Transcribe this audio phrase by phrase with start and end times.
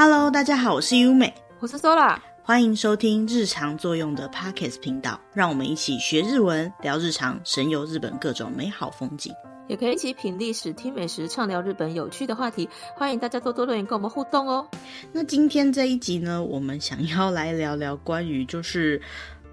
[0.00, 9.34] Hello，大家好，我是优美，我是 Sola，欢迎收听日常作用的 Podcast 频道，让我们一起学日文，聊日常，神游日本各种美好风景，
[9.66, 12.68] 也可以一起品历史、听美食，畅聊日本有趣的话题。
[12.94, 14.64] 欢迎大家多多留言跟我们互动哦。
[15.10, 19.02] 那今天这一集呢，我们想要来聊聊关于就是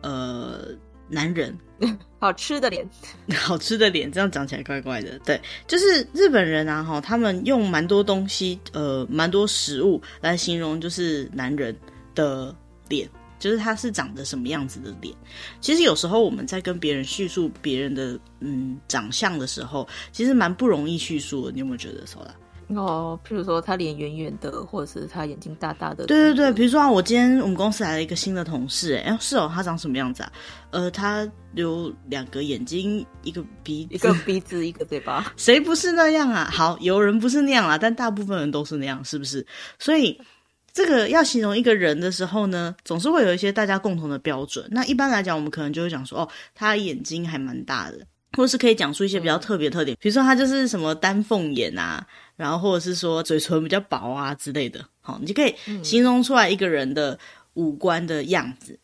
[0.04, 0.68] 呃。
[1.08, 1.58] 男人
[2.20, 2.88] 好吃的脸，
[3.36, 5.20] 好吃的脸，这样讲起来怪怪的。
[5.20, 11.76] 对，就是日本人啊，哈，他们用蛮多东西，呃，蛮多食物来形容，就是男人
[12.16, 12.56] 的
[12.90, 15.14] 脸，就是他是长得什么样子的脸。
[15.62, 21.52] 其实有时候我们在跟别人叙述别人的嗯长相的时候，其实蛮不容易叙述的。
[21.52, 22.34] 你有没有觉得说啦？
[22.70, 26.06] 哦，譬如说他脸圆圆的，或者是他眼睛大大的。
[26.08, 30.32] 对对对，比如说啊，我今天我们公司来了一个新的同事，哎，是哦，他长什么样子啊？
[30.72, 35.32] 呃，他有两个眼睛，一个鼻，一个鼻子，一个嘴巴。
[35.38, 36.50] 谁不是那样啊？
[36.52, 39.46] 好，有人不是那样啊，但大部分人都是那样，是不是？
[39.78, 40.20] 所以
[40.74, 44.68] 这个要形容一个人的时候呢，总是会有一些大家共同的标准。
[44.72, 48.00] 那一般来讲，我们可能就会讲说，哦，他眼睛还蛮大的，
[48.36, 52.06] 或是可以讲出一些比较特别特点，嗯、比如说他就是什么丹凤眼啊。
[52.38, 57.18] 然后或者是说嘴唇比较薄啊之类的，好，你就可以形容出来一个人的
[57.54, 58.78] 五官的样子。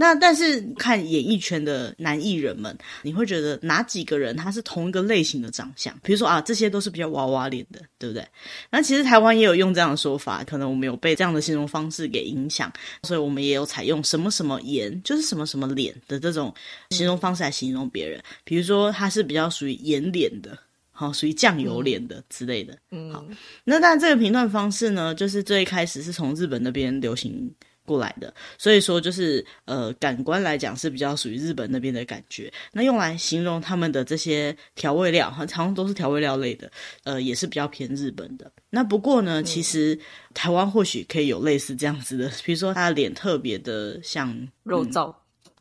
[0.00, 5.94] 嗯、那但是看演艺圈的男艺人们，你会觉得哪几个人他是同一个类型的长相？
[6.02, 8.26] 比如说啊，这些都是比较娃娃脸的，对不对？
[8.70, 16.52] 那其实台湾也有用这样的说法，可能我们有被这样的形容方式给影响，所以我们也有采用什么什么颜，就是什么什么脸的这种
[16.90, 18.20] 形容方式来形容别人。
[18.42, 20.58] 比如说他是比较属于颜脸的。
[20.92, 22.76] 好，属于酱油脸的之类的。
[22.90, 23.24] 嗯，好，
[23.64, 27.50] 那当然这个评断方式呢，就是最开始是从日本那边流行
[27.90, 32.52] 过来的，所以说就是呃，感官来讲是比较属于日本那边的感觉。
[32.70, 36.70] 那用来形容他们的这些调味料，哈，常常都是调味料类的，
[37.02, 38.48] 呃，也是比较偏日本的。
[38.70, 39.98] 那不过呢，其实
[40.32, 45.12] 台湾或许可以有类似这样子的，比如说他的脸特别的像肉燥。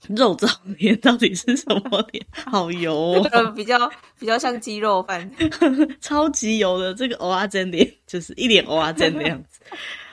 [0.08, 2.26] 肉燥脸到底是什么脸？
[2.32, 5.30] 好油哦， 比较比较像鸡肉饭，
[6.00, 9.60] 超级油的这个蚵仔煎脸，就是一脸蚵仔煎的样子。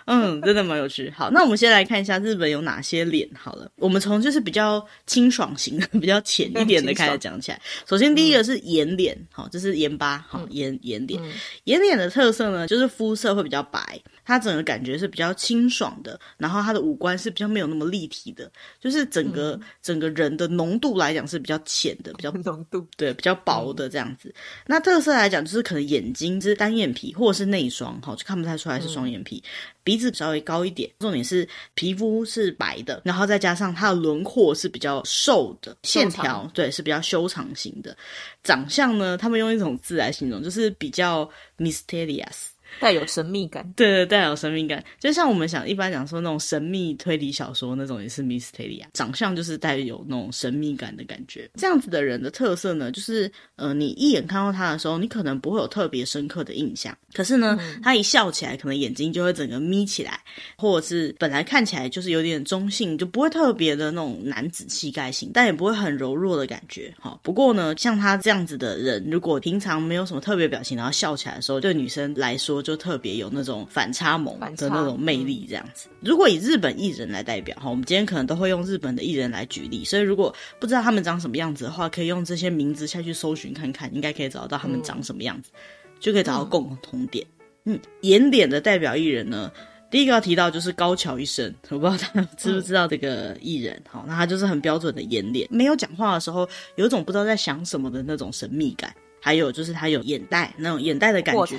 [0.06, 1.12] 嗯，真的蛮有趣。
[1.16, 3.28] 好，那我们先来看一下日本有哪些脸。
[3.34, 7.60] 好了，我们从就是比较清爽型的、 比较浅一点的开始讲起来。
[7.88, 11.20] 首先，第一个是眼脸，好，这是盐巴，好，眼眼脸。
[11.64, 18.50] 眼脸的特色呢，就是肤色会比较白，它整个感觉是比较清爽的，然后它的五官是比较没有那么立体的，
[18.80, 24.32] 就是整个整个人的浓度来讲是比较浅的，比较 浓度对，比较薄的这样子。
[24.66, 29.42] 那特色来讲，就是可能眼睛是单眼皮或者是内双，好，就看不太出来是双眼皮。
[29.86, 37.96] 鼻子稍微高一点，重点是皮肤是白的，然后再加上它的轮廓是比较瘦的，线条对是比较修长型的。
[38.42, 42.48] 长相呢，他们用一种字来形容，就是比较 mysterious。
[42.80, 51.48] 带有神秘感，对对，带有神秘感，就像我们想一般讲说那种神秘推理小说那种，也是 mystery 啊，长相就是带有那种神秘感的感觉。
[51.54, 60.20] 这样子的人的特色呢，就是呃，你一眼看到他的时候，你可能不会有特别深刻的印象，可是呢，嗯、他一笑起来，可能眼睛就会整个眯起来，
[60.56, 66.92] 或者是本来看起来就是有点中性，就不会特别的那种男子气概型，但也不会很柔弱的感觉。
[66.98, 75.88] 哈，不过呢，像他这样子的人，如果平常没有什么特别表情，然后笑起来的时候，对女生来说，就特别有那种反差萌的那种魅力，这样子。
[76.00, 87.24] 如果以日本艺人来代表哈，我们今天可能都会用日本的艺人来举例，所以如果不知道他们长什么样子的话，可以用这些名字下去搜寻看看，应该可以找到他们长什么样子，嗯、就可以找到共同点。
[87.66, 89.48] 嗯，眼脸的代表艺人呢，
[89.88, 101.56] 第一个要提到就是高桥一生，我不知道大家知不知道这个艺人，好、嗯，那他就是很标准的眼脸，没有讲话的时候有一种不知道在想什么的那种神秘感，还有就是他有眼袋那种眼袋的感觉。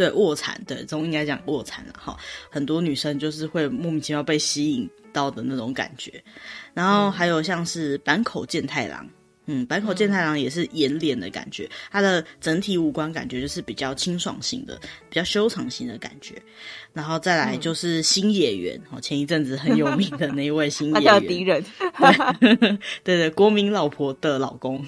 [0.00, 2.16] 对卧蚕，对，这种应该讲卧蚕了哈。
[2.48, 6.24] 很多女生就是会莫名其妙被吸引到的那种感觉。
[6.72, 9.06] 然后还有像是坂口健太郎。
[9.52, 14.78] 嗯，坂口健太郎也是眼脸的感觉，他的整体五官感觉就是比较清爽型的，
[15.08, 16.36] 比较修长型的感觉。
[16.92, 21.64] 然后再来就是新演员，哦，前一阵子很有名的那一位新 演员，他叫敌人，
[22.40, 24.84] 对对对，国民老婆的老公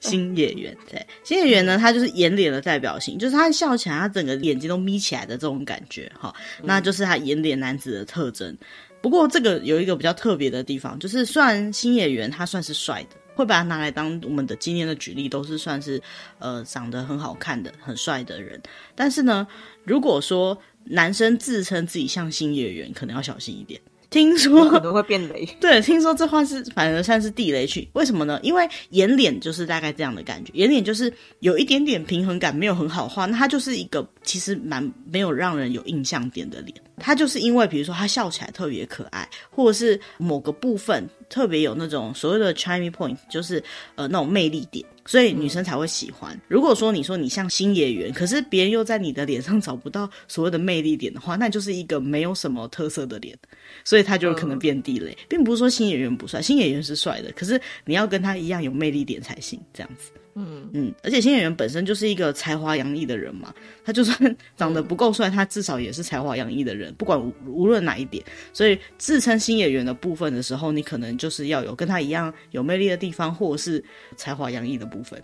[0.00, 0.74] 新演员。
[0.90, 8.56] 对，新演员呢，他就是眼脸的代表性，就是他笑起来，他整个眼睛都眯起来的这种感觉，哈，那就是他眼脸男子的特征。
[9.02, 13.16] 不过这个有一个比较特别的地方，就是虽然新演员他算是帅的。
[13.40, 16.00] 会把它拿来当我们的今天的举例，都是算是
[16.38, 18.60] 呃长得很好看的、很帅的人。
[18.94, 19.46] 但是呢，
[19.84, 23.80] 如果说男生自称自己像星野源，可能要小心一点。
[24.10, 25.46] 听说可能会变雷。
[25.60, 27.88] 对，听说这话是反而算是地雷区。
[27.92, 28.40] 为什么呢？
[28.42, 36.74] 因为眼脸就是大概这样的感觉，眼脸就是有一点点平衡感没有很好画，那它就是一个其实蛮没有让人有印象点的脸。
[37.00, 43.62] 他就是因为比如说他笑起来特别可爱，或者是某个部分特别有那种所谓的 charming point，就是
[43.94, 46.38] 呃那种魅力点，所以女生才会喜欢。
[46.46, 53.36] 如果说你说你像新演员，可是别人又在你的脸上找不到所谓的魅力点的话，那就是一个没有什么特色的脸，
[53.84, 60.10] 所以他就可能变地雷，并不是说新演员不帅，新演员是帅的，可是你要跟他一样有魅力点才行，这样子。
[60.34, 63.52] 嗯嗯，而且新演员本身就是一个才华洋溢的人嘛，
[63.84, 68.24] 他就算 长得不够帅，他至少也是才华洋溢的人，不管无，无论哪一点。
[68.52, 73.84] 所以自称新演员的部分的时候，你可能就是要有跟他一样有魅力的地方，或者是
[74.16, 75.22] 才华洋溢的部分。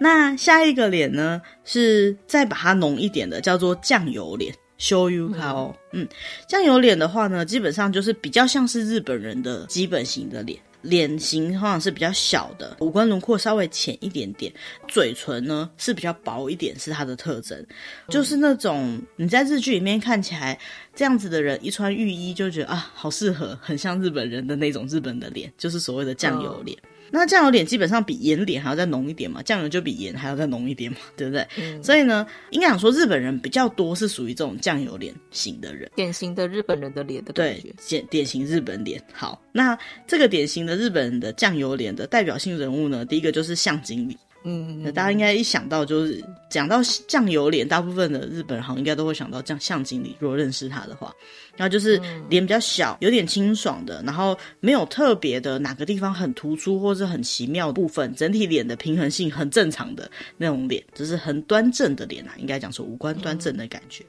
[0.00, 5.74] 那下一个脸呢，是再把它浓一点的，叫做酱油脸，shoyu kao。
[5.92, 6.06] 嗯，
[6.46, 10.58] 酱油脸的话呢，基本上就是比较像是日本人的基本型的脸。
[10.82, 14.52] 脸型好像是比较小的，五官轮廓稍微浅一点点，
[14.86, 17.66] 嘴唇呢是比较薄一点，是它的特征。
[18.08, 20.58] 就是那种你在日剧里面看起来
[20.94, 26.78] 这样子的人，一穿浴衣就觉得啊，好适合，很像日本人的那种日本的脸，就是所谓的酱油脸。
[27.10, 31.46] 那酱油脸基本上比盐脸还要再浓一点嘛，酱油就比盐还要再浓一点嘛， 对不对？
[31.56, 37.32] 嗯、所以呢，应该讲说日本人比较多是属于这种酱油脸型的人，典型的日本人的脸的。
[37.32, 39.02] 对，典典型日本脸。
[39.12, 44.16] 好，那这个典型的日本人的酱油脸的代表性人物呢，第一个就是向经理。
[44.44, 50.16] 嗯，那大家应该一想到就是讲到酱油脸，大部分的日本人好像应该都会想到酱相经理。
[50.20, 51.12] 如果认识他的话，
[51.56, 52.00] 然后就是
[52.30, 64.04] 脸比较小，有点清爽的，然后没有特别的哪个地方很突出或是很奇妙的部分，整体脸的平衡性很正常的那种脸，就是很端正的脸啊，应该讲说五官端正的感觉。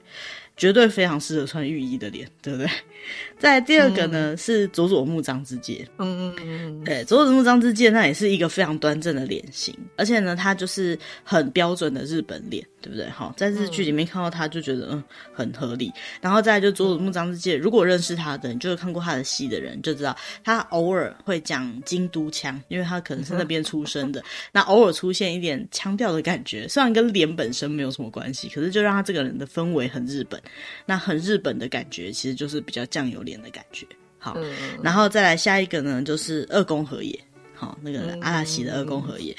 [0.60, 2.70] 绝对非常适合穿浴衣的脸，对不对？
[3.40, 13.10] 再第二个呢、嗯、是佐佐木章之介，嗯嗯嗯，对，佐佐木章之介那也是一个非常端正的脸型，而且呢，他就是很标准的日本脸，对不对？
[13.10, 15.02] 好，在日剧里面看到他就觉得嗯
[15.34, 15.90] 很合理。
[16.20, 20.14] 然后再来就佐佐木章之介，如果认识他的，人就是看过他的戏的人就知道，
[20.44, 24.22] 他偶尔会讲京都腔，因为他可能是那边出生的，
[24.52, 30.40] 那偶尔出现一点腔调的感觉，虽然跟脸本身没有什么关系，可是就让他这个人的氛围很日本。
[30.86, 33.86] 那很日本的感觉，其实就是比较酱油脸的感觉。
[34.18, 34.54] 好，嗯、
[34.84, 37.18] 然后再来下一个呢，就是二宫和也。
[37.54, 39.36] 好，那个阿拉西的二宫和也。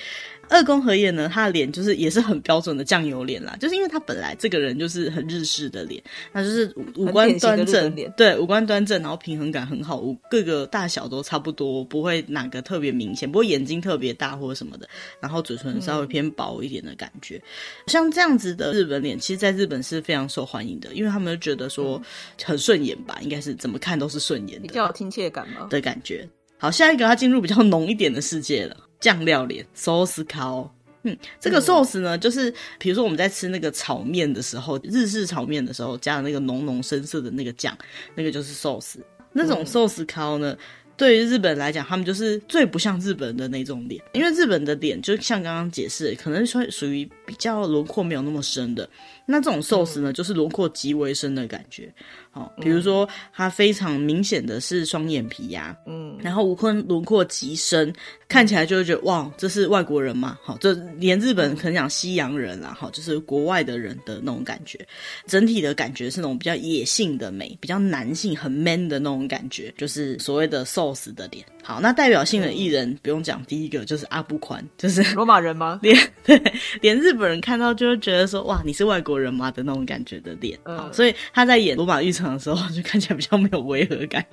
[0.51, 6.03] 二宫和也呢，他的脸就是也是很标准的酱油脸啦，就是因为他本来这个人就是很日式的脸，
[6.33, 14.89] 那就是五官端正，对，五官端正，然后平衡感很好，各个大小都差不多，不会哪个特别明显，不过眼睛特别大或者什么的，
[15.21, 17.43] 然后嘴唇稍微偏薄一点的感觉，嗯、
[17.87, 22.03] 像这样子的日本脸，其实在日本是非常受欢迎的，因为他们就觉得说
[22.45, 26.29] 很顺眼吧，应该是怎么看都是顺眼的，比较有亲切感嘛的感觉。
[26.59, 28.77] 好，下一个他进入比较浓一点的世界了。
[29.01, 30.69] 酱料脸，sauce kao，
[31.03, 37.77] 嗯，这个 sauce 呢，嗯、就是比如说我们在吃那个炒面的时候，日式炒面的时候加的那个浓浓深色的那个酱，
[38.15, 38.97] 那个就是 sauce。
[39.33, 40.59] 那种 sauce kao 呢，嗯、
[40.97, 48.91] 对于日本来讲，他们就是最不像日本人的那种脸，因为日本的脸就像刚刚解释，可能属属于比较轮廓没有那么深的。
[49.25, 51.89] 那这种 sauce 呢，嗯、就是轮廓极为深的感觉。
[52.33, 57.93] 好，比如说它非常明显的是双眼皮呀，嗯，然后吴坤轮廓极深，
[58.29, 60.37] 看起来就会觉得哇，这是外国人嘛？
[60.43, 64.85] 好，这连日本可能讲西洋人啦，好，就是国外的人的那种感觉，
[65.27, 71.45] 整体的感觉是那种比较野性的美，比较男性很 man 的那种感觉，就是所谓的 sauce 的脸。
[71.63, 75.79] 好，那代表性的艺人、嗯、不用讲，第一个就是阿布宽，就是罗马人吗？
[75.83, 76.41] 连对，
[76.81, 80.59] 连日本人看到就会觉得说哇，你是外国人吗的那种感觉的脸。
[80.93, 84.25] 所以他在演罗马浴场的时候就看起来比较没有违和感，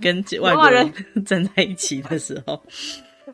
[0.00, 0.92] 跟外国人
[1.24, 2.62] 站在一起的时候。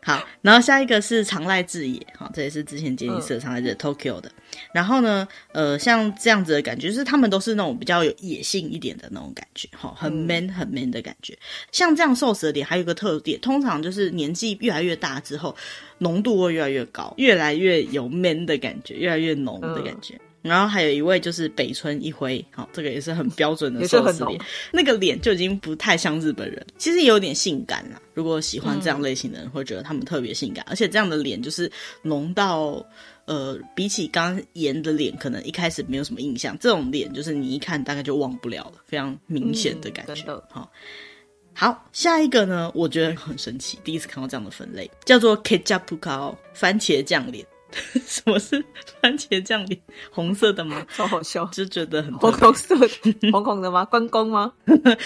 [0.04, 4.30] 好，然后下一个是长濑智也，好，这也是之前杰尼斯的长濑智也 Tokyo 的。
[4.74, 11.38] 然后呢，呃，像这样子的感觉，就是他们都是那种比较有野性一点的那种感觉，哈，很 man 很 man 的感觉。
[11.70, 15.54] 像这样瘦死的脸，还有一个特点，通常就是年纪越来越大之后，
[15.98, 20.20] 浓度会越来越高，越来越有 man 的感觉，越来越浓的感觉。
[20.42, 24.40] 然后还有一位就是北村一辉，好，这个也是很标准的寿司脸，
[24.72, 28.02] 那个脸就已经不太像日本人，其实也有点性感啦。
[28.12, 31.70] 如果喜欢这样类型的人，会觉得他们特别性感，嗯、而且这样的脸就是
[32.02, 32.84] 浓到，
[33.24, 40.24] 呃，比起刚颜的脸，可能一开始没有什么印象，这种脸就是你一看大概就忘不了了，非常明显的感觉。
[40.50, 40.82] 好、嗯，
[41.54, 47.46] 好，下一个呢，我觉得很神奇，第一次看到这样的分类，叫做 ketchup 番茄酱脸。
[48.06, 48.62] 什么是
[49.00, 49.80] 番茄酱脸？
[50.10, 50.84] 红色的吗？
[50.94, 52.88] 超好笑，就觉得很红红色的，
[53.32, 53.84] 红红的吗？
[53.86, 54.52] 关公吗？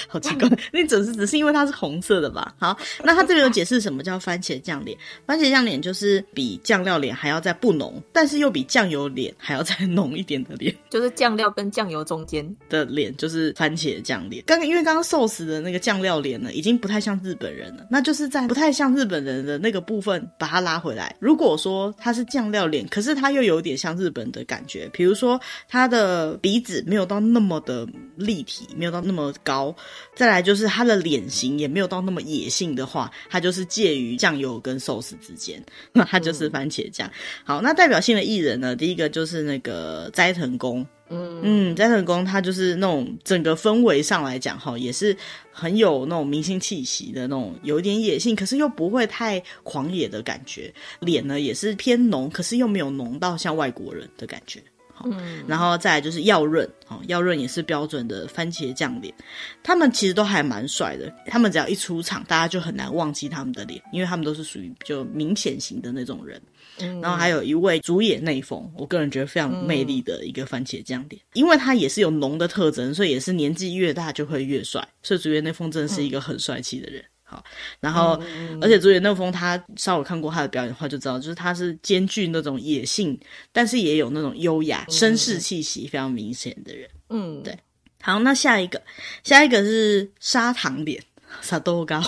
[0.09, 2.55] 好奇怪，那只是只是因为它是红色的吧？
[2.59, 4.97] 好，那它这边有解释什么叫番茄酱脸？
[5.27, 14.43] 番茄酱脸就是比酱料脸还要再不浓，但是又比酱油脸还要再浓一点的脸，就是酱料跟酱油中间的脸，就是番茄酱脸。
[14.47, 21.15] 刚刚因为刚刚寿司的那个酱料脸呢，已经不太像日本人了，那就是在不太像日本人的那个部分把它拉回来。
[21.21, 22.56] 如果说它是酱料。
[22.57, 27.87] 要脸，可是他又有点像日本的感觉，比如说他的鼻子没有到那么的
[28.17, 29.75] 立体，没有到那么高，
[30.15, 37.11] 再来就是他的脸型也没有到那么野性的话，他就是介于酱油跟寿司之间， 那他就是番茄酱。
[37.45, 40.87] 好，那代表性的艺人呢，第一个就是那个斋藤工。
[41.09, 45.17] 嗯嗯，斋藤工他就是那种整个氛围上来讲哈，也是
[45.53, 50.73] 很有那种明星气息的那种，有一点野性，可是又不会太狂野的感觉。
[51.01, 54.61] 脸呢也是偏浓，可是又没有浓到像外国人的感觉。
[54.93, 59.15] 好，嗯，然后再来就是耀润，哦，耀润也是标准的番茄酱脸。
[59.63, 66.41] 他们其实都还蛮帅的，他们只要一出场，大家就很难忘记他们的脸，因为他们都是属于比较明显型的那种人。
[66.81, 74.87] 嗯、然后还有一位竹野内丰，我个人觉得非常魅力的一个番茄酱脸，嗯、因为他也是有浓的特征，所以也是年纪越大就会越帅。
[75.03, 77.01] 所以竹野内丰真的是一个很帅气的人。
[77.03, 77.45] 嗯、好，
[77.81, 83.19] 然后、嗯、而且竹野内丰他稍微看过他的表演的话就知道，就是他是兼具那种野性，
[83.53, 86.89] 但是也有那种优雅、绅士气息非常明显的人。
[87.11, 87.59] 嗯，对。
[88.03, 88.81] 好，那下一个，
[89.25, 91.03] 下一个是砂糖脸。
[91.43, 92.01] 沙豆糕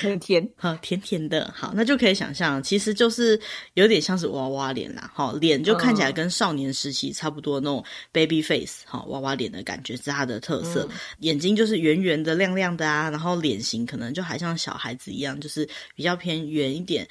[0.00, 3.38] 很甜， 好甜甜的，好，那就可以想象，其实就是
[3.74, 17.06] 有点像是娃娃脸啦，好，脸就看起来跟少年时期差不多那种 baby face，好，娃娃脸的感觉是它的特色，嗯、眼睛就是圆圆的、亮亮的啊，然后脸型可能就还像小孩子一样，就是比较偏圆一点。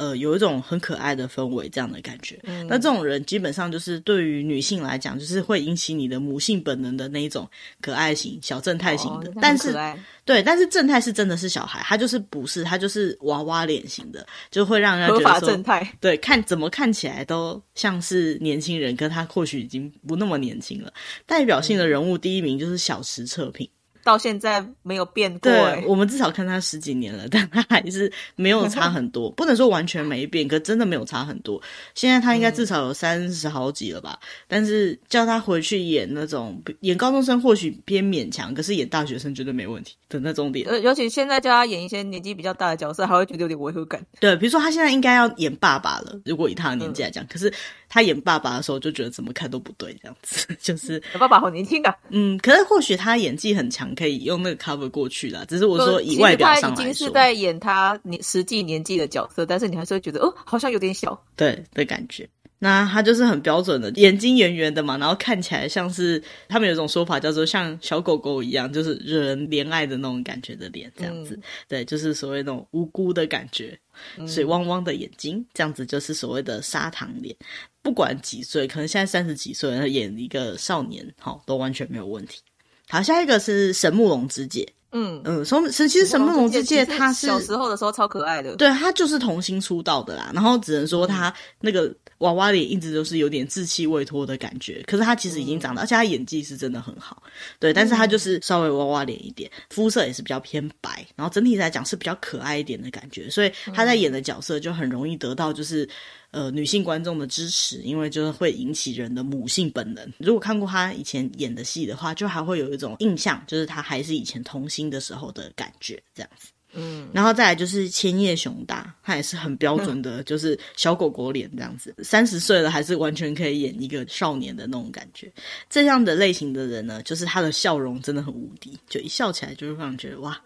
[0.00, 2.40] 呃，有一种很可爱的氛围，这样的感觉。
[2.44, 7.46] 嗯，那这种人基本上就是对于女性来讲，就是会引起你的母性本能的那一种
[7.82, 9.28] 可爱型、小正太型的。
[9.28, 9.76] 哦、但是，
[10.24, 15.86] 对，但是正太是真的是小孩，他就是不是，他就是娃娃脸型的，就会让人觉得说，正太。
[16.00, 20.90] 对，看怎么看起来都像是年轻人，可他或许已经不那么年轻了。
[21.26, 23.68] 代表性的人物第一名就是小池彻平。
[24.04, 31.60] 到现在没有变过，欸，对，我们至少看他十几年了， 但他还是没有差很多， 不能说完全没变，可真的没有差很多。
[31.94, 34.18] 现在他应该至少有三十好几了吧？
[34.22, 40.68] 嗯、但是叫他回去演那种演高中生或许偏勉强，可是演大学生绝对没问题的那种点。
[40.68, 44.04] 呃，尤其现在叫他演一些年纪比较大的角色，还会觉得有点违和感。
[44.18, 47.52] 对，比如说他现在应该要演爸爸了，如果以他的年纪来讲，嗯、可是。
[47.92, 51.92] 他演爸爸的时候就觉得怎么看都不对，这样子 就是爸爸好年轻啊。
[52.10, 55.44] 嗯，可是或许他演技很强，可以用那个 cover 过去啦。
[55.48, 62.28] 只是我说以外表上来说，他已经是在演他年实际年纪的角色，但是你还是会觉得哦，好像有点小，对的感觉。
[62.62, 71.34] 那他就是很标准的，眼睛圆圆的嘛，然后看起来像是他们有一种说法叫做像小狗狗一样，就是惹人怜爱的那种感觉的脸，这样子。
[71.36, 73.78] 嗯、对，就是所谓那种无辜的感觉，
[74.26, 77.34] 水汪汪的眼睛，这样子就是所谓的砂糖脸。
[77.80, 82.42] 不管几岁，可能现在三十几岁，他演一个少年，好，都完全没有问题。
[82.90, 84.66] 好，下一个是神木隆之介。
[84.92, 90.32] 嗯嗯，从其实神木隆之介他是小时候的时候超可爱的，对，他就是童星出道的啦。
[90.34, 97.22] 然后只能说他那个娃娃脸一直都是有点稚气未脱的感觉，可是他其实已经长大，而且他演技是真的很好。
[97.58, 105.86] 对，但是他就是稍微娃娃脸一点，肤色也是比较偏白，然后整体来讲是比较可爱一点的感觉，所以他在演的角色就很容易得到就是。
[106.32, 110.12] 呃，女性观众的支持，因为就是会引起人的母性本能。
[110.16, 116.50] 如果看过她以前演的戏的话，就还会有一种印象，就是她还是以前童星的时候的感觉，这样子。
[116.72, 121.94] 嗯，然后再来就是千叶雄大，他也是很标准的，就是小狗狗脸这样子。
[122.02, 125.32] 三十岁了，还是完全可以演一个少年的那种感觉。
[125.68, 130.40] 这样的类型的人呢，就是他的笑容真的很无敌，就一笑起来就会让人觉得哇。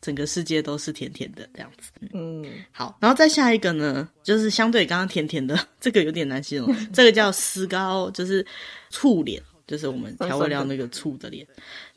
[0.00, 8.46] 整个世界都是甜甜的这样子，嗯，好，然后再下一个呢，就是相对刚刚甜甜的，这个有点难形容， 这个叫丝高，就是
[8.90, 11.46] 醋脸，就是我们调味料那个醋的脸。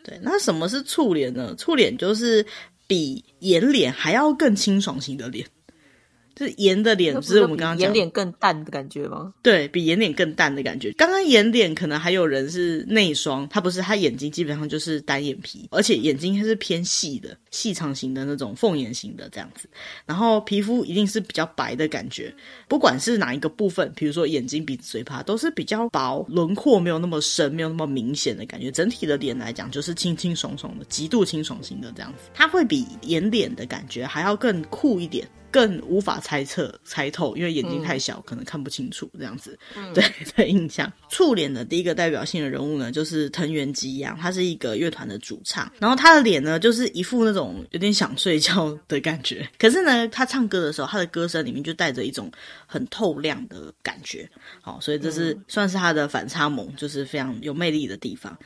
[0.06, 1.54] 对，那什么是醋脸呢？
[1.56, 2.46] 醋脸就是
[2.88, 5.48] 比眼脸还要更清爽型的脸。
[6.38, 9.34] 是盐的脸，是我们刚刚讲盐脸更淡的感觉吗？
[9.41, 10.91] 对，比盐脸更淡的感觉。
[10.94, 19.67] 刚刚盐脸可能还有人是内双，他不是，他眼睛基本上就是单眼皮，而且眼睛还是偏细的、细长型的那种凤眼型的这样子。
[20.06, 22.34] 然后皮肤一定是比较白的感觉，
[22.67, 28.70] 不管是哪一个部分，比如说眼睛、鼻子、嘴巴，都是比较薄，轮廓没有那么深，没有那么明显的感觉。
[28.70, 32.29] 整体的脸来讲，就是清清爽爽的，极度清爽型的这样子。
[32.34, 35.27] 它会比盐脸的感觉还要更酷一点。
[35.58, 39.58] 更无法猜测猜透，因为眼睛太小，嗯、可能看不清楚这样子。
[39.76, 40.04] 嗯、对
[40.38, 40.92] 的印象。
[41.10, 49.50] 触脸的第一个代表性的人物呢，就是藤原基央，他是一个乐团的主唱，然后他的脸呢，就是一副那种有点想睡觉的感觉。
[49.58, 52.32] 可是呢，他唱歌的时候，他的歌声里面就带着一种
[52.68, 54.30] 很透亮的感觉。
[54.62, 58.38] 好，所以这是算是他的反差萌，就是非常有魅力的地方。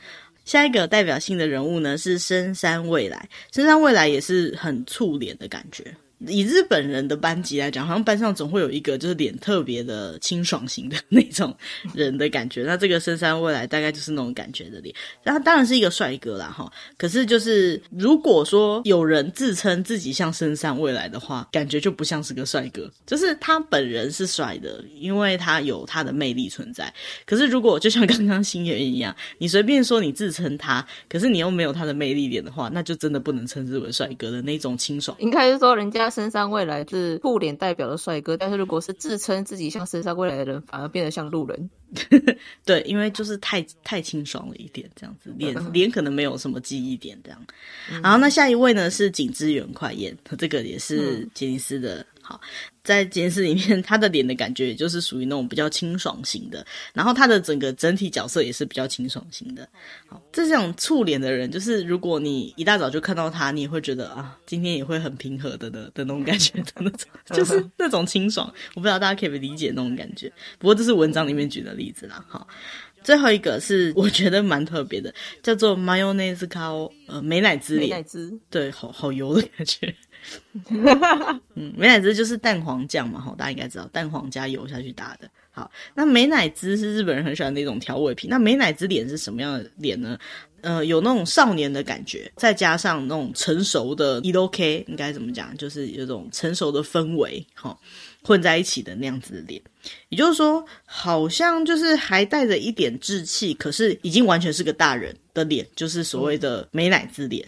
[0.46, 5.94] 下一个代表性的人物呢，是深山未来，深山未来也是很触脸的感觉。
[6.26, 11.52] 以日本人的班级来讲，好像班上总会有一个就是脸特别的清爽型的 那种
[11.94, 12.62] 人的感觉。
[12.62, 14.94] 那这个深山未来大概就是那种感觉的脸。
[15.24, 16.70] 那他当然是一个帅哥啦，哈。
[16.96, 22.88] 可是就是如果说有人自称自己像深山未来的话，感觉就不像是个帅哥。
[23.04, 26.92] 就是他本人是帅的，因为他有他的魅力存在。
[27.26, 35.16] 可是如果就像刚刚星野一样，你随便说你自称他，可是你又没有他的魅力脸的话，那就真的不能称之为帅哥的那种清爽。
[35.18, 36.11] 应该是说人家。
[36.12, 41.70] 深山未来是兔脸代表的帅哥，但是如果是自称自己像深山未来的人，反而变得像路人。
[42.64, 47.46] 对，因为就是太太清爽了一点，这样子脸脸可能没有什么记忆点这样。
[47.90, 52.06] 嗯、然后那下一位呢是井之原快彦，这个也是杰尼斯的。
[52.22, 52.40] 嗯好，
[52.84, 56.64] 在监视里面，他的脸的感觉也就是属于那种比较清爽型的，
[56.94, 59.68] 然后他的整个整体角色也是比较清爽型的。
[60.06, 68.46] 好，这种触脸的人，就是如果你一大早就看到他，你也会觉得啊，今天也会很平和的的的那种感觉的那种，就是那种清爽。
[68.74, 72.24] 我不知道大家可不可以理解那种感觉，不过这是文章里面举的例子啦。
[72.28, 72.46] 好，
[73.02, 75.12] 最后一个是我觉得蛮特别的，
[75.42, 79.92] 叫做 mayonnaise kao，呃，美乃滋脸，美乃滋，对，好好油的感觉。
[81.54, 85.28] 嗯，美乃滋就是蛋黄酱嘛，哈，大家应该知道，蛋黄加油下去打的。
[85.50, 88.30] 好，那美乃滋是日本人很喜欢的一种调味品。
[88.30, 90.18] 那美乃滋脸是什么样的脸呢？
[90.62, 95.54] 呃，有那种少年的感觉，再加上那种成熟的 e l o k 应该怎么讲？
[95.56, 97.76] 就是有种成熟的氛围，哈，
[98.22, 99.60] 混在一起的那样子的脸。
[100.08, 107.44] 也就是说，好像就是还带着一点稚气，可是已经完全是个大人的脸，就是所谓的美乃滋脸。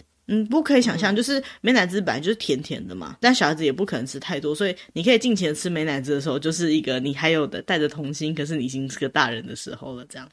[0.49, 10.29] 不可以想象，就是美乃滋本来就是甜甜的嘛，但小孩子也不可能吃太多，所以你可以尽情的吃美乃滋的时候，就是一个你还有的带着童心，可是你已经是个大人的时候了，这样。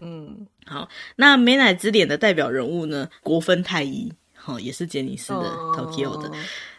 [0.00, 5.42] 嗯，好，那美乃滋脸的代表人物呢，国分太一，好，也是杰尼斯的
[5.74, 6.30] Tokyo 的。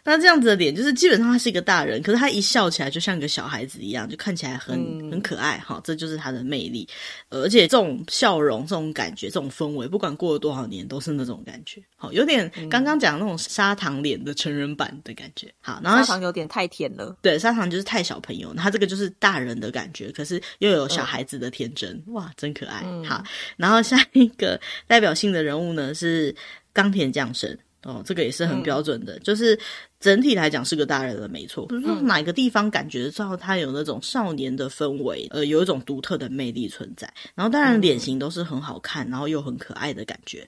[0.09, 5.81] 那这样子的脸，就是基本上他是一个大人，可是他一笑起来就像个小孩子一样，就看起来很、嗯、很可爱哈。
[5.83, 6.87] 这就是他的魅力，
[7.29, 11.83] 而且这种笑容、这种感觉、这种氛围，不管过了多少年，都是那种感觉。
[11.97, 15.53] 好，有点刚刚讲那种砂糖脸的成人版的感觉。
[15.59, 22.81] 好，然后砂糖有点太甜了，对，砂糖就是太小朋友，他这个就是大人的感觉，可是又有小孩子的天真，嗯、哇，真可爱。
[23.05, 23.21] 好，
[23.57, 26.33] 然后下一个代表性的人物呢是
[26.71, 27.57] 冈田将生。
[27.83, 29.57] 哦，这个也是很标准的，嗯、就是
[29.99, 31.65] 整体来讲是个大人了，没错。
[31.67, 37.11] 不是说哪个地方感觉到他有那种少年的氛围，呃，有一种独特的魅力存在。
[37.35, 40.47] 然后当然脸型都是很好看，然后又很可爱的感觉。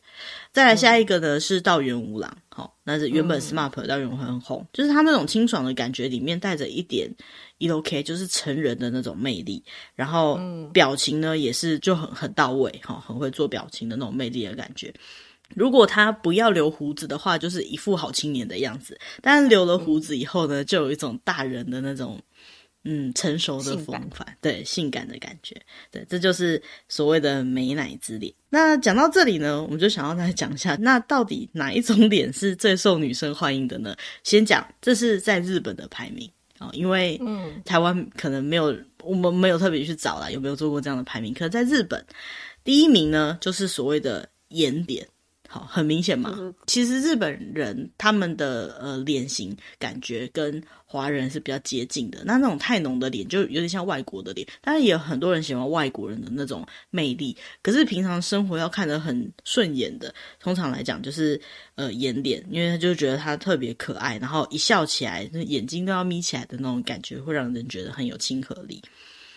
[0.51, 7.09] 再来下一个呢、嗯、是道元吾郎，好、哦，那是原本 SMAP 稻垣很红，就是他那种清爽的感觉里面带着一点
[7.59, 9.63] ELOK，就是成人的那种魅力。
[9.95, 10.39] 然后
[10.73, 14.93] 表情呢也是就很很到位，哈、哦，很会做表情的那种魅力的感觉。
[15.55, 18.97] 如果他不要留胡子的话，就是一副好青年的样子。
[19.21, 22.21] 但是留了胡子以后呢，就有一种大人的那种，
[22.83, 25.59] 嗯，成熟的风范，感对，性感的感觉。
[25.91, 28.33] 对，这就是所谓的美乃滋脸。
[28.49, 33.95] 那讲到这里呢，我们就想要再讲一下，那到底哪一种脸是最受女生欢迎的呢？
[34.23, 41.33] 先讲，这是在日本的排名啊，因为嗯，台湾可能没有，我们没有特别去找啦，有没有做过这样的排名？
[41.33, 42.05] 可是在日本，
[42.63, 45.07] 第一名呢，就是所谓的颜脸。
[45.51, 46.35] 好，很明显嘛。
[46.37, 52.19] 嗯、其实日本人他们的呃脸型感觉跟华人是比较接近的。
[52.23, 57.35] 那那种太浓的脸就有点像外国的脸，当然也有很多人喜欢外国人的那种魅力。
[57.63, 61.41] 可是平常生活要看得很顺眼的，通常来讲就是
[61.73, 68.79] 呃眼脸，因为他就觉得他特别可爱，然后一笑起来，眼睛都要眯起来的那种感觉，会让人觉得很有亲和力。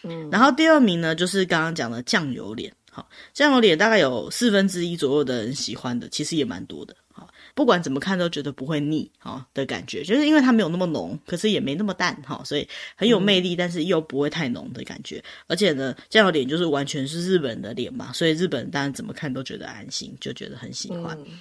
[0.03, 2.71] 嗯，然后第二名呢，就是刚刚讲的酱油脸。
[2.95, 6.95] 好，酱油脸大概有四分之一左右的人喜欢的，其实也蛮多的。
[7.11, 15.17] 好，不管怎么看都觉得不会腻，哈的感觉，就是因为它没有那么浓，可是也没那么淡，哈，所以很有魅力，但是又不会太浓的感觉。
[15.17, 21.17] 嗯、而且呢，酱油脸就是完全是日本人的脸嘛，所以日本人当然怎么看都觉得安心，就觉得很喜欢。
[21.27, 21.41] 嗯、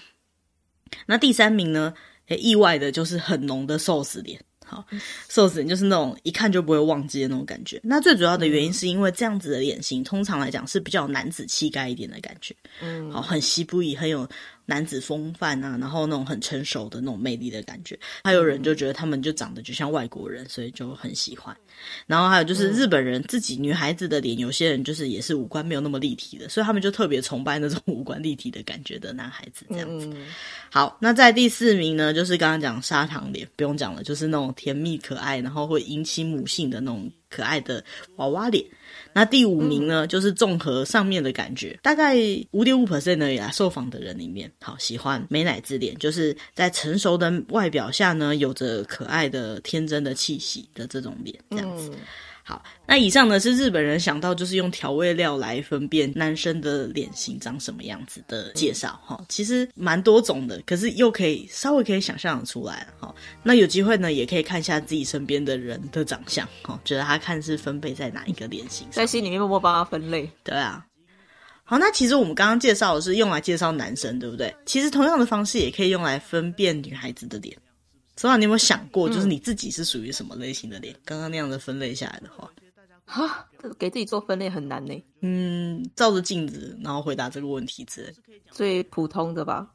[1.05, 1.93] 那第三名呢，
[2.27, 4.41] 诶，意外的就是很浓的寿司脸。
[4.71, 4.85] 好，
[5.27, 7.77] 瘦子脸就是那种一看就不会忘记的那种感觉。
[7.83, 12.55] 那最主要的原因是因为这样子的脸型，通常来讲是比较男子气概一点的感觉。
[12.81, 14.25] 嗯，好，很西部裔，很有
[14.65, 17.97] 男子风范啊，然后那种很成熟的那种魅力的感觉。
[18.23, 21.55] 还有人就觉得他们就长得就像外国人，所以就很喜欢。
[22.07, 30.09] 然后还有就是日本人自己女孩子的脸，有些人就是也是五官没有那么立体的，所以他们就特别崇拜那种五官立体的感觉的男孩子这样子。
[30.69, 37.83] 好，那在第四名呢，就是刚刚讲砂糖脸，不用讲了，就是那种甜蜜可爱，然后会引起母性的那种可爱的
[38.17, 38.63] 娃娃脸。
[39.13, 42.15] 那第五名呢，就是综合上面的感觉，大概
[42.51, 43.51] 五点五 percent 而已啦。
[43.51, 51.91] 受访的人里面，好喜欢美乃滋脸，就是在成熟的外表下呢，有着可爱的天真的气息的这种脸，这样子。
[52.43, 63.13] 好，那以上呢是日本人想到就是用调味料来分辨男生的脸型长什么样子的介绍哈，其实蛮多种的，可是又可以稍微可以想象的出来哈。
[63.43, 70.29] 那有机会呢，也可以看一下自己身边的人的长相哈，觉得他看是分配在哪一个脸型，在心里面默默帮他分类。
[70.43, 70.83] 对啊，
[71.63, 74.53] 好，那其实我们刚刚介绍的是用来介绍男生，对不对？
[74.65, 77.55] 其实同样的方式也可以用来分辨女孩子的脸。
[78.21, 80.95] 所以你有没有想过，就是你自己是属于什么类型的脸？
[81.03, 82.51] 刚刚那样的分类下来的话，
[83.03, 83.47] 哈，
[83.79, 84.93] 给自己做分类很难呢。
[85.21, 88.13] 嗯，照着镜子，然后回答这个问题之类，
[88.51, 89.67] 最普通的吧？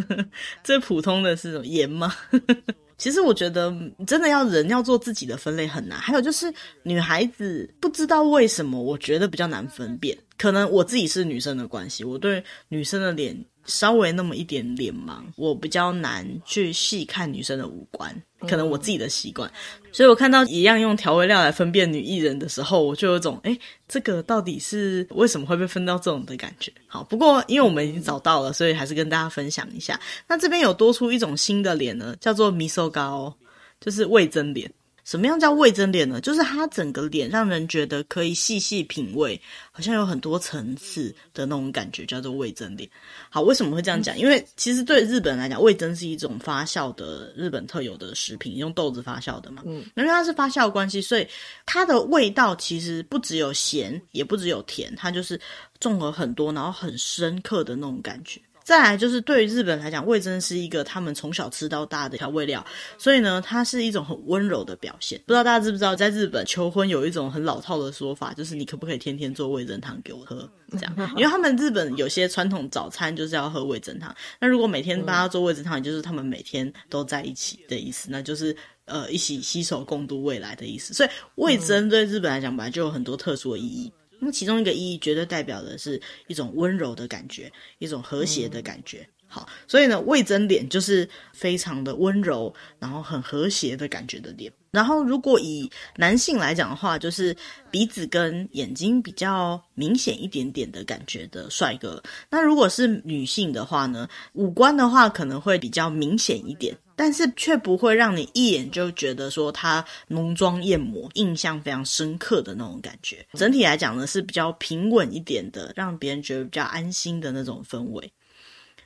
[0.62, 2.14] 最普通的是什么盐吗？
[2.98, 3.74] 其实我觉得，
[4.06, 5.98] 真的要人要做自己的分类很难。
[5.98, 10.18] 还有就是，女孩子不知道为什么，我觉得比较难分辨。
[10.36, 13.42] 可能我自己是女生的关系，我对女生的脸。
[13.68, 18.12] 稍微那么一点脸盲，我比较难去细看女生的五官，
[18.48, 19.48] 可能我自己的习惯，
[19.92, 26.72] 所以我看到一样用调味料来分辨女艺人的时候，我就有种，哎，这个到底是为什么会被分到这种的感觉？
[26.88, 30.00] 好，不过因为我们已经找到了，所以还是跟大家分享一下。
[30.26, 33.34] 那这边有多出一种新的脸呢，叫做 miso 颜，
[33.80, 34.72] 就是味噌脸。
[35.08, 36.20] 什么样叫味噌脸呢？
[36.20, 39.40] 就是它整个脸让人觉得可以细细品味，
[39.72, 42.86] 好像有很多层次的那种感觉，叫做味噌脸。
[43.30, 44.18] 好，为什么会这样讲？
[44.18, 49.62] 因为其实对日本人来讲，味噌是一种发酵的日本特有的食品，用豆子发酵的嘛。
[49.64, 51.26] 嗯，因为它是发酵关系，所以
[51.64, 55.40] 它的味道其实不只有咸，也不只有甜，它就是
[55.80, 58.38] 综合很多，然后很深刻的那种感觉。
[58.68, 62.62] 再来就是对于日本来讲，味噌是一个他们从小吃到大的调味料，
[62.98, 65.18] 所以呢，它是一种很温柔的表现。
[65.24, 70.46] 不知道大家知不知道，在日本求婚有一种很老套的说法，就是你可不可以天天做味噌汤给我喝？
[70.72, 74.14] 这样， 因为他们日本有些传统早餐就是要喝味噌汤。
[74.38, 78.54] 那如果每天帮他做味噌汤，也就是他们每天都在一起的意思，那就是
[78.84, 80.92] 呃一起携手共度未来的意思。
[80.92, 83.90] 所以味噌对日本来讲本来就有很多特殊的意义。
[84.20, 88.98] 那其中一个意义绝对代表的是一种温柔的感觉，一种和谐的感觉。
[88.98, 94.52] 嗯、好，所以呢，味增脸就是非常的温柔，然后很和谐的感觉的脸。
[94.70, 97.36] 然后，如果以男性来讲的话，就是
[97.70, 102.02] 鼻子跟眼睛比较明显一点点的感觉的帅哥。
[102.30, 106.76] 那如果是女性的话呢，五官的话可能会比较明显一点。
[107.00, 113.24] 但是却不会让你一眼就觉得说他浓妆艳抹，印象非常深刻的那种感觉。
[113.34, 118.12] 整体来讲呢，是比较平稳一点的，让别人觉得比较安心的那种氛围。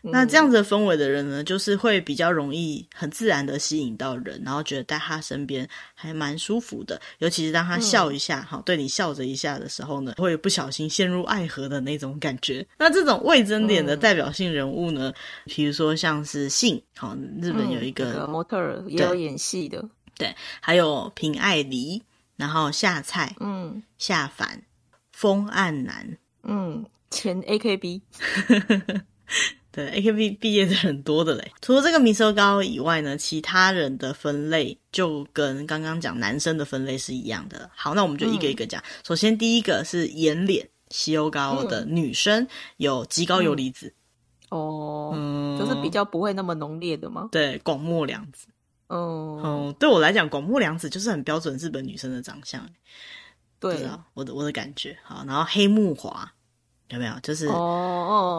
[0.05, 7.01] 那这样子的氛围的人呢，就是会比较容易很自然的吸引到人，然后觉得在他身边还蛮舒服的。
[7.19, 12.67] 尤其是当他笑一下，哈、嗯，对你笑着一下的时候呢，会不小心陷入爱河的那种感觉。
[12.79, 15.13] 那这种未增点的代表性人物呢，
[15.45, 19.89] 比如说像是信，好，日本有一个、模特儿也有演戏的，
[20.19, 22.03] 对，还有平爱梨，
[22.37, 24.63] 然后夏菜，嗯，夏凡，
[25.13, 28.01] 风岸男，嗯，前 AKB。
[29.73, 31.51] 对，AKB 毕业的人多的嘞。
[31.63, 32.31] 除了这个 miso
[32.61, 37.71] 颜以外呢，其他人的分类就跟刚刚讲男生的分类是一样的。
[37.75, 38.81] 好，那我们就一个一个讲。
[38.83, 43.95] 嗯、首先，第一个是颜脸西欧高的女生，嗯、有极高游离子。
[44.51, 47.31] 哦，嗯，就是比较不会那么浓烈的吗？
[47.33, 48.49] 对，广末凉子。
[48.89, 52.69] 哦，嗯，对我来讲，广末凉子就是很标准日本女生的长相。
[53.59, 54.99] 对啊，我的我的感觉。
[55.03, 56.31] 好，然后黑木华。
[56.93, 57.13] 有没有？
[57.23, 57.55] 就是哦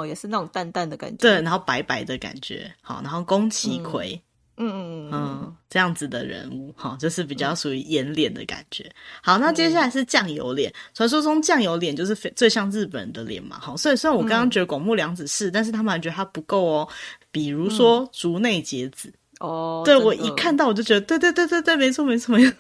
[0.02, 1.18] 哦，也是那种淡淡的感觉。
[1.18, 4.22] 对，然后白白的感觉，好，然后宫崎葵，
[4.58, 8.88] 嗯嗯这样子的人物，好，就是比较属于颜脸的感觉。
[9.24, 10.72] 好，那接下来是酱油脸。
[10.94, 16.88] 传说中酱油脸就是最像日本人的脸嘛，好，所以虽然我刚刚觉得广木凉子是，但是他们还觉得他不够哦。
[17.32, 22.56] 比如说竹内结子，哦，对，我一看到我就觉得，对对对对对，没错没错没错，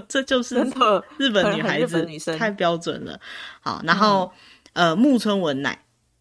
[0.06, 0.56] 这就是
[1.16, 2.06] 日本女孩子，
[2.36, 3.18] 太标准了。
[3.60, 4.30] 好，然后。
[4.78, 5.76] 呃，木村文乃，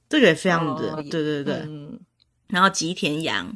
[0.10, 1.54] 这个也非常的，哦、对对对。
[1.68, 2.00] 嗯、
[2.48, 3.56] 然后吉田洋，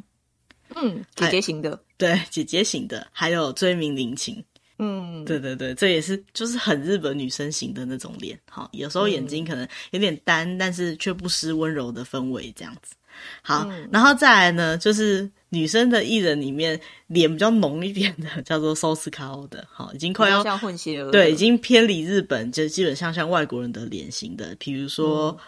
[0.76, 4.40] 嗯，姐姐型的，对，姐姐型的，还有追名林檎，
[4.78, 8.38] 嗯，对对对，这也是就是很日本女生型的那种脸。
[8.48, 12.94] 好，有时候眼睛可能有点单，嗯、但是却不失温柔的氛围，这样子。
[13.42, 25.38] 好，嗯、然后再来呢，就是女生的艺人里面脸比较浓一点的，叫做寿司卡欧的，好，已经快要像混血了，对，已经偏离日本，就基本上像外国人的脸型的，比如说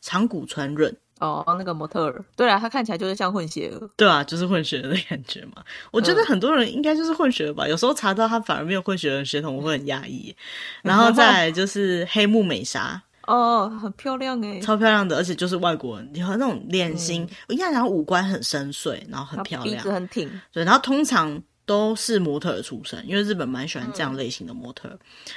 [0.00, 0.94] 长谷川润。
[1.20, 5.62] 哦，那个模特儿，对啊，他看起来就是像混血儿，对啊，就是混血儿的感觉嘛。
[5.90, 10.34] 我觉得很多人应该就是混血儿吧，嗯、有时候查到他反而没有混血儿的血统，我会很压抑。
[10.82, 24.88] 然后再来就是黑木美纱，哦，很漂亮诶，超漂亮的，而且就是外国人，你和那种脸型，我一看然后五官很深邃，然后很漂亮，鼻子很挺，对，然后通常都是模特出身，因为日本蛮喜欢这样类型的模特。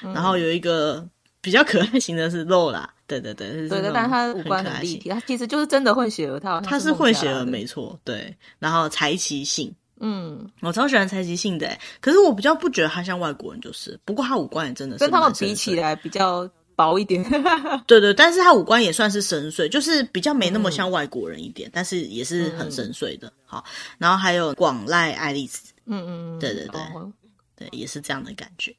[0.03, 1.07] 嗯、然后有一个。
[1.43, 8.33] 比较可爱型的是露啦，对对对，是对的，但是他五官很立体，他其实就是真的混血儿，他他是混血儿没错，对。
[8.59, 17.23] 然后柴崎幸，嗯，我超喜欢柴崎幸的，可是我比较不觉得他像外国人，就是，不过他五官也真的是跟他们比起来比较薄一点，
[17.87, 23.31] 对对，但是他五官也算是深邃，就是比较没那么像外国人一点，嗯、但是也是很深邃的。
[23.45, 23.63] 好，
[23.97, 26.81] 然后还有广濑爱丽丝，嗯嗯，对对对。
[26.93, 27.11] 哦
[27.55, 28.75] 对，也是这样的感觉，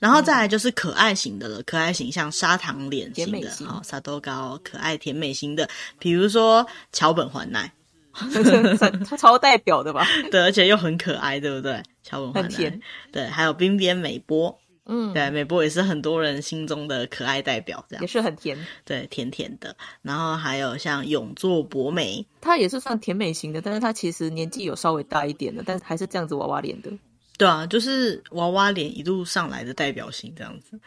[0.00, 5.68] 然后再来就是可爱型的了，嗯、可爱型像砂糖脸型的，好，沙豆糕可爱甜美型的，
[6.00, 7.72] 比如说桥本环奈，
[9.08, 10.04] 他超代表的吧？
[10.32, 11.80] 对，而且又很可爱，对不对？
[12.02, 12.80] 桥本环奈。
[13.12, 18.00] 对，还有冰边美波，嗯，对，美波也是很多人心中的可爱代表，这样。
[18.00, 19.76] 也是很甜，对，甜甜的。
[20.02, 26.90] 然后还有像永作博美，她也是算甜美型的，但是她其实年纪有稍微大一点的，但是还是这样子娃娃脸的。
[27.36, 30.78] 对啊，就是娃娃脸一路上来的代表性这样子，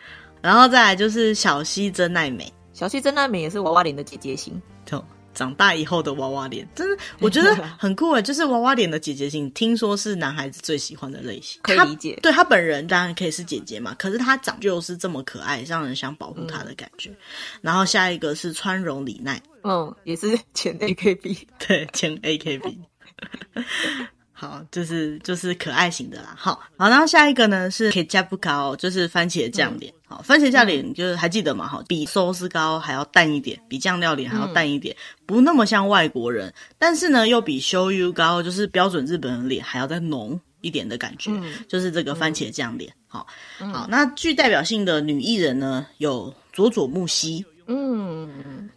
[0.41, 5.03] 然后再来就是小西真奈美，小西真奈美也是娃娃脸的姐姐型，就
[5.34, 12.20] 长大以后的娃娃脸，真的我觉得 很酷诶，就是娃娃脸的姐姐型，听说是男孩子最喜欢的类型，可以理解。
[12.22, 17.10] 对他本人当然可以是姐姐嘛，可是她长就是这么可爱，让人想保护她的感觉。
[17.10, 17.15] 嗯、
[17.62, 22.78] 然后下一个是川荣李奈，嗯，也是前 AKB， 对，前 AKB。
[24.39, 26.34] 好，就是就是可爱型的啦。
[26.38, 29.93] 好，好，然后下一个呢是 ketchup 膏，就是番茄酱脸。
[30.08, 31.67] 嗯、好，番茄酱脸就是还记得吗？
[31.67, 42.89] 好，比寿司膏还要淡一点，比酱料脸还要淡一点，嗯、不那么像外国人，但是呢又比 shoyu 膏，就是标准日本人脸还要再浓一点的感觉，嗯、就是这个番茄酱脸。
[43.10, 43.28] 好，
[43.60, 47.45] 嗯、好，那具代表性的女艺人呢有佐佐木希。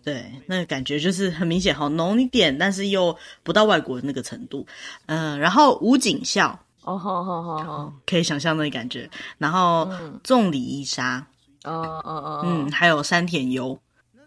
[0.03, 4.67] 嗯，对，那个感觉就是很明显，好浓一点，但是又不到外国的那个程度。
[5.07, 9.09] 嗯、呃，然后吴景孝，哦，好好好好，可以想象那个感觉。
[9.39, 9.89] 然后
[10.23, 11.27] 重里依纱，
[11.65, 13.79] 哦哦哦，嗯，还有山田优，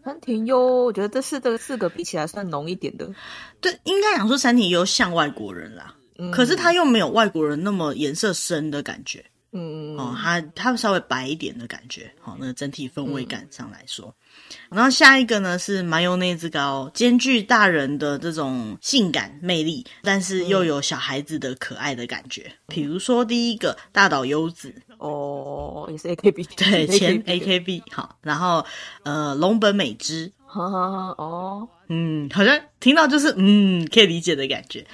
[0.03, 3.09] 山田优，我觉得这四个四个比起来算浓一点的。
[3.59, 9.25] 对，应该讲说山田优像外国人啦，嗯、可是他又没有外国人那么颜色深的感觉。
[9.57, 14.13] 嗯哦，他他稍微白一点的感觉，好、哦，那个整体氛围感上来说，嗯、
[14.69, 22.43] 然后下一个呢是麻油内兹膏，兼具大人的这种性感魅力，但是又有小孩子的可爱的感觉。
[22.43, 28.65] 嗯、比如说第一个大岛优子，哦，也是 AKB， 对， 前 AKB，好，然后
[29.03, 34.85] 呃，龙本美枝，哈哈哈，哦，嗯，好像听到就是嗯，可以理解的感觉。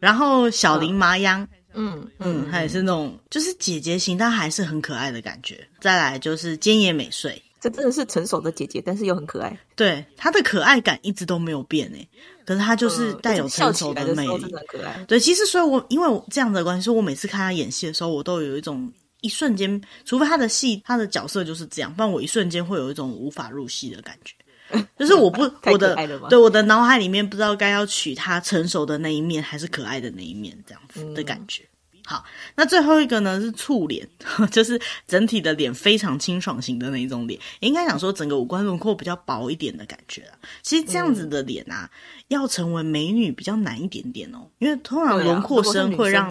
[0.00, 1.46] 然后小林麻央。
[1.72, 5.64] 嗯嗯，她也是那种就是姐姐型，但还是很可爱的感觉。
[5.78, 9.56] 再来就是菅野美穗，这真的是成熟的姐姐，但是又很可爱。
[9.76, 12.08] 对，她的可爱感一直都没有变诶，
[12.46, 14.44] 可是她就是带有成熟的魅力。
[14.44, 15.04] 嗯、很可爱。
[15.06, 24.34] 对，其实所以我，我因为我这样的关系，所以我每次看她演戏的时候，我都有一种一瞬间，除非她的戏，她的角色就是这样，不然我一瞬间会有一种无法入戏的感觉。
[24.96, 25.96] 就是我不我的
[26.28, 31.64] 对我的脑海里面不知道该要取她成熟的那一面还是可爱的那一面这样子的感觉。
[32.10, 32.24] 好，
[32.56, 34.04] 那最后一个呢是醋脸，
[34.50, 40.34] 就是整体的脸非常清爽型的那一种脸，应该讲说整个五官轮廓比较薄一点的感觉啊。
[40.60, 46.28] 其实这样子的脸啊，嗯、要成为美女比较难一点点哦，因为通常轮廓深会让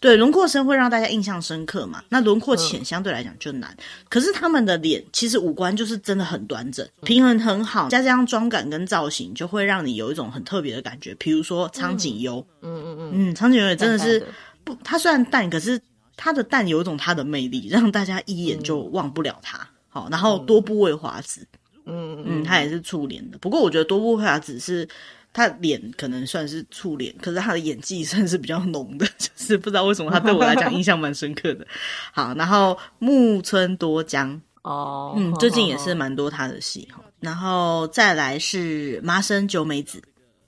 [0.00, 3.70] 对轮廓深会让大家印象深刻嘛，那轮廓浅相对来讲就难。
[3.72, 11.14] 嗯、可是他们的脸其实五官就是真的很端正，平衡很好，加上妆感跟造型，就会让你有一种很特别的感觉。
[11.16, 14.26] 比如说苍井优，嗯嗯嗯嗯，苍井优也真的是。
[14.64, 15.80] 不，他虽然淡，可是
[16.16, 19.66] 他的淡有一种他的魅力，让大家一眼就忘不了他。
[19.88, 21.46] 好，然后多部位华子，
[21.84, 23.38] 嗯嗯，他也是醋脸的。
[23.38, 24.88] 不过我觉得多部位华子是
[25.32, 31.66] 他脸可能算是醋脸，可是他的演技算是比较浓的， 就是不知道为什么他对我来讲印象蛮深刻的。
[32.12, 37.02] 好，然后木村多江哦，嗯，最近也是蛮多他的戏哈。
[37.18, 40.00] 然后再来是麻生久美子，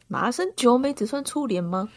[0.06, 1.88] 麻生久美子算醋脸吗？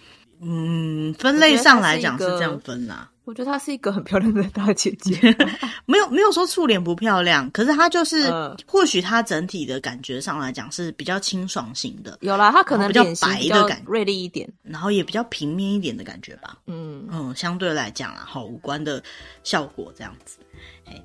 [0.41, 3.09] 嗯，分类上来讲是这样分啦。
[3.23, 5.17] 我觉得她是一个很漂亮的大姐姐，
[5.87, 12.17] 没有没有说素脸不漂亮，可是她就是，嗯、或许她整体的感觉上来讲是比较清爽型的。
[12.21, 16.57] 有啦，她可能比较白的感觉，锐利一点，然后也比较平面一点的感觉吧。
[16.67, 19.01] 嗯嗯，相对来讲啦，好五官的
[19.43, 20.37] 效果这样子。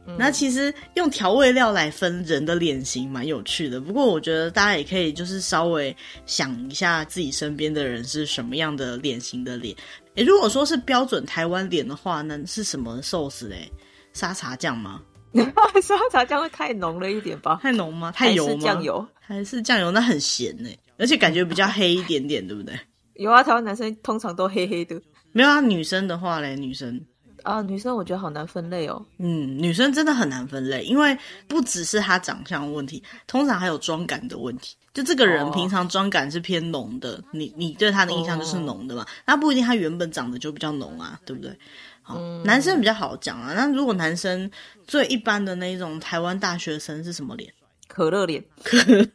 [0.07, 5.95] 嗯、那其实用调味料来分人的脸型蛮有趣的，不过我觉得大家也可以就是稍微
[6.27, 9.75] 想一下自己身边的人是什么样的脸型的脸。
[10.17, 13.71] 诶，如果说是标准台湾脸的话，那是什么寿司嘞？
[14.13, 15.01] 沙茶酱吗？
[15.83, 17.59] 沙茶酱会太浓了一点吧？
[17.63, 18.11] 太浓吗？
[18.11, 18.63] 太油吗？
[18.63, 19.07] 酱油？
[19.21, 19.91] 还是酱油？
[19.91, 22.75] 那很咸呢，而且感觉比较黑一点点，对不对？
[23.15, 25.01] 有啊，台湾男生通常都黑黑的。
[25.33, 27.01] 没有啊，女生的话嘞，女生。
[27.43, 29.05] 啊，女生我觉得好难分类哦。
[29.19, 31.17] 嗯，女生真的很难分类，因为
[31.49, 34.77] 不只是她长相的问题，通常还有妆感的问题。
[34.93, 39.07] 就这个人平常妆感是偏浓的，哦、你你对他的印象就是浓的嘛？
[39.25, 41.57] 那、哦、不一定，他原本长得就比较浓啊，对不对？
[42.03, 43.53] 好，嗯、男生比较好讲啊。
[43.55, 44.51] 那如果男生
[44.89, 47.53] 最一般的那种台湾大学生是什么脸？
[47.87, 48.45] 可乐脸。
[48.65, 49.07] 可乐，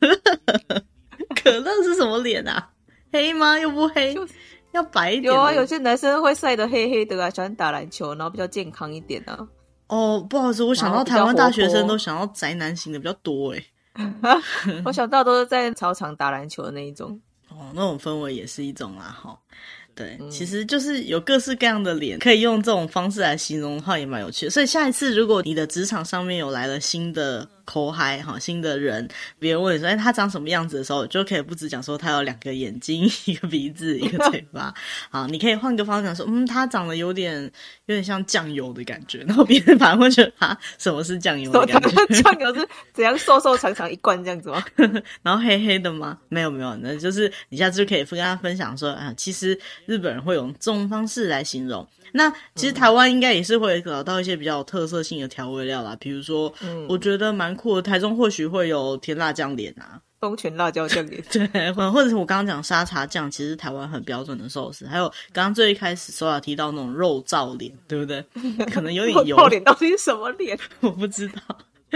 [1.44, 2.70] 可乐是什么脸啊？
[3.12, 3.60] 黑吗？
[3.60, 4.14] 又不黑。
[4.14, 4.34] 就是
[4.76, 5.34] 要白一点。
[5.34, 9.48] 有啊，有些男生会晒得黑黑的啊，喜欢打篮球，然后比较健康一点啊。
[9.88, 13.64] 哦，不好意思，我想到台湾大学生都想要宅男型的比较多哎。
[14.84, 17.20] 我想到都是在操场打篮球的那一种。
[17.50, 19.38] 哦，那种氛围也是一种啊，哈。
[19.94, 24.50] 对，其实就是有各式各样的脸，可以用这种方式来形容的话，也蛮有趣的。
[24.50, 29.08] 所以下一次如果你的职场上面有来了新的后辈哈，新的人，
[29.40, 34.74] 别人问你说，哎，他长什么样子的时候，就可以不止讲说他有两个眼睛、一个鼻子、一个嘴巴，
[35.10, 37.44] 好，你可以换个方向说，嗯，他长得有点
[37.86, 42.22] 有点像酱油的感觉， 然后别人反而会觉得啊什么是酱油的感觉？
[42.22, 44.64] 酱油是怎样瘦瘦长长一罐这样子吗？
[45.24, 46.18] 然后黑黑的吗？
[46.30, 51.88] 没有没有，那就是你下次就可以跟他分享说，啊，其实日本人会用这种方式来形容。
[52.14, 68.24] 那其实台湾应该也是会找到一些比较有特色性的调味料啦，比如说，嗯，我觉得蛮酷的，台中或许会有甜辣酱脸啊，东泉辣椒酱脸， 对，或者是我刚刚讲沙茶酱，其实台湾很标准的寿司，还有刚刚最一开始苏雅提到那种肉燥脸，对不对？
[68.72, 70.58] 可能有点油， 肉燥脸到底是什么脸？
[70.82, 71.42] 我不知道。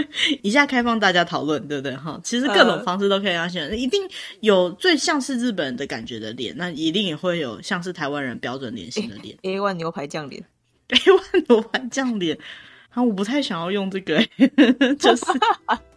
[0.42, 1.96] 以下开放大家讨论，对不对？
[1.96, 4.02] 哈，其实各种方式都可以让选，呃、一定
[4.40, 9.36] 有最像是日本人的感觉的脸，那一定也会有像是台湾人标准脸型的脸。
[9.42, 10.42] A one 牛排酱脸，
[10.88, 12.38] A one 牛排酱脸，
[12.90, 14.20] 啊，我不太想要用这个，
[14.98, 15.24] 就是。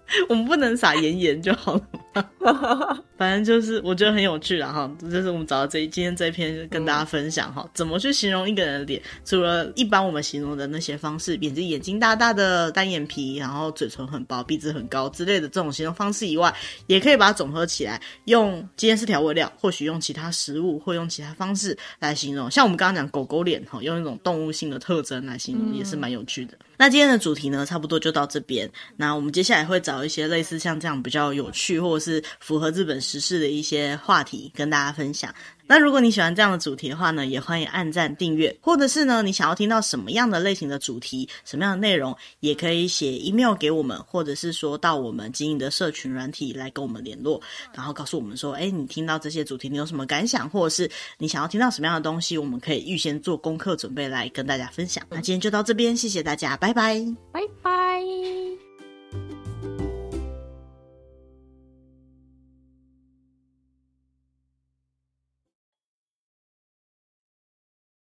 [0.30, 1.82] 我们不能撒盐盐就好了
[2.13, 2.24] 吗？
[3.18, 9.02] 反正就是我觉得很有趣啦哈，这就是我们找到这一今天这一篇跟大家分享哈，嗯、怎么去形容一个人的脸？
[9.24, 16.54] 除了一般我们形容的那些方式，比如眼睛大大的、单眼皮，然后嘴唇很薄、鼻子很高之类的这种形容方式以外，
[16.88, 22.52] 也可以把它总合起来，用今天是调味料，或许用其他食物或用其他方式来形容。
[22.52, 26.54] 像我们刚刚讲狗狗脸哈，用一种动物性的特征来形容，也是蛮有趣的。
[26.54, 28.72] 嗯、那今天的主题呢，差不多就到这边。
[28.96, 30.04] 那我们接下来会找。
[30.04, 35.34] 一些类似像这样比较有趣，或者是符合日本时事的一些话题，跟大家分享。
[35.65, 47.41] 那如果你喜欢这样的主题的话呢，也欢迎按赞订阅，或者是呢，你想要听到什么样的类型的主题，什么样的内容，也可以写 email 给我们，或者是说到我们经营的社群软体来跟我们联络，
[47.73, 55.04] 然后告诉我们说，哎，你听到这些主题你有什么感想，或者是你想要听到什么样的东西，我们可以预先做功课准备来跟大家分享。
[55.10, 58.02] 那今天就到这边，谢谢大家，拜拜，拜拜。